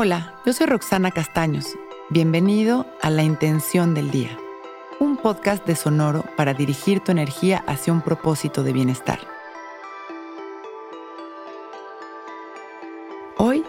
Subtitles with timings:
[0.00, 1.76] Hola, yo soy Roxana Castaños.
[2.08, 4.30] Bienvenido a La Intención del Día,
[5.00, 9.18] un podcast de Sonoro para dirigir tu energía hacia un propósito de bienestar.
[13.38, 13.64] Hoy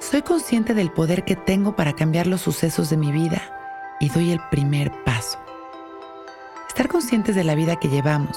[0.00, 3.40] soy consciente del poder que tengo para cambiar los sucesos de mi vida
[4.00, 5.38] y doy el primer paso.
[6.68, 8.36] Estar conscientes de la vida que llevamos,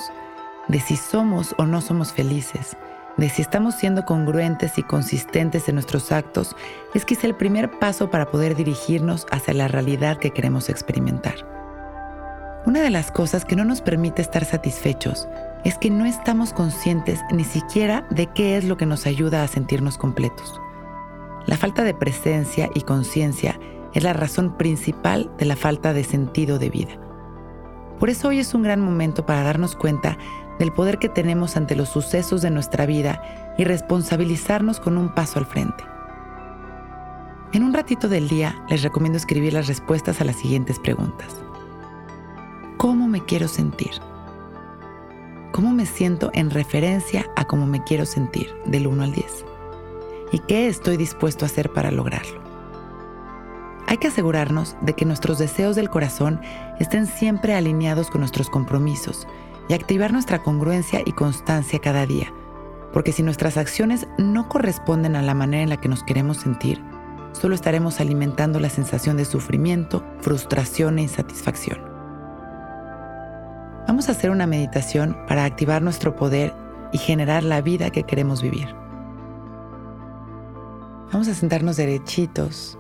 [0.70, 2.78] de si somos o no somos felices,
[3.18, 6.56] de si estamos siendo congruentes y consistentes en nuestros actos
[6.94, 11.36] es quizá el primer paso para poder dirigirnos hacia la realidad que queremos experimentar.
[12.66, 15.28] Una de las cosas que no nos permite estar satisfechos
[15.64, 19.48] es que no estamos conscientes ni siquiera de qué es lo que nos ayuda a
[19.48, 20.60] sentirnos completos.
[21.46, 23.60] La falta de presencia y conciencia
[23.94, 26.94] es la razón principal de la falta de sentido de vida.
[28.00, 30.18] Por eso hoy es un gran momento para darnos cuenta
[30.64, 33.22] del poder que tenemos ante los sucesos de nuestra vida
[33.58, 35.84] y responsabilizarnos con un paso al frente.
[37.52, 41.36] En un ratito del día les recomiendo escribir las respuestas a las siguientes preguntas.
[42.78, 43.92] ¿Cómo me quiero sentir?
[45.52, 49.46] ¿Cómo me siento en referencia a cómo me quiero sentir del 1 al 10?
[50.32, 52.42] ¿Y qué estoy dispuesto a hacer para lograrlo?
[53.88, 56.40] Hay que asegurarnos de que nuestros deseos del corazón
[56.80, 59.28] estén siempre alineados con nuestros compromisos
[59.68, 62.34] y activar nuestra congruencia y constancia cada día,
[62.92, 66.82] porque si nuestras acciones no corresponden a la manera en la que nos queremos sentir,
[67.32, 71.80] solo estaremos alimentando la sensación de sufrimiento, frustración e insatisfacción.
[73.88, 76.54] Vamos a hacer una meditación para activar nuestro poder
[76.92, 78.74] y generar la vida que queremos vivir.
[81.12, 82.78] Vamos a sentarnos derechitos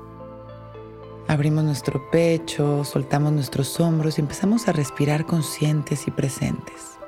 [1.33, 6.99] Abrimos nuestro pecho, soltamos nuestros hombros y empezamos a respirar conscientes y presentes.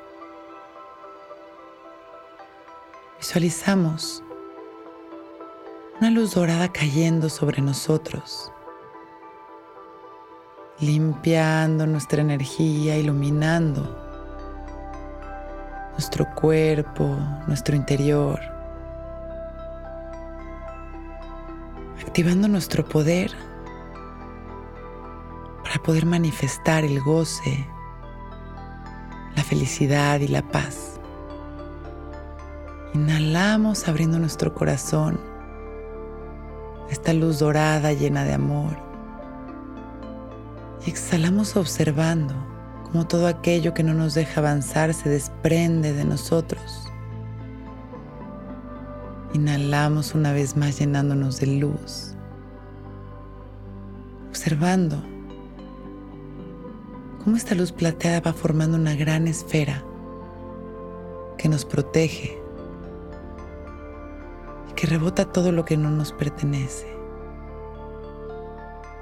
[3.20, 4.24] Visualizamos
[6.00, 8.52] una luz dorada cayendo sobre nosotros,
[10.80, 13.96] limpiando nuestra energía, iluminando
[15.92, 18.40] nuestro cuerpo, nuestro interior,
[22.02, 23.32] activando nuestro poder
[25.66, 27.68] para poder manifestar el goce,
[29.36, 31.00] la felicidad y la paz.
[32.94, 35.20] Inhalamos abriendo nuestro corazón,
[36.92, 38.78] esta luz dorada llena de amor.
[40.86, 42.36] Y exhalamos observando
[42.84, 46.92] cómo todo aquello que no nos deja avanzar se desprende de nosotros.
[49.34, 52.14] Inhalamos una vez más llenándonos de luz,
[54.30, 55.15] observando
[57.26, 59.84] cómo esta luz plateada va formando una gran esfera
[61.40, 62.40] que nos protege
[64.70, 66.86] y que rebota todo lo que no nos pertenece.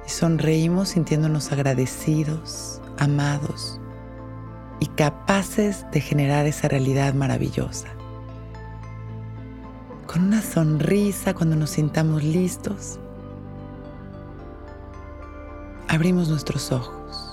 [0.08, 3.82] Y sonreímos sintiéndonos agradecidos, amados
[4.80, 7.90] y capaces de generar esa realidad maravillosa.
[10.08, 13.00] Con una sonrisa cuando nos sintamos listos,
[15.90, 17.33] abrimos nuestros ojos.